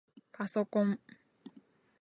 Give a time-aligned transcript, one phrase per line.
[0.31, 0.99] ぱそこん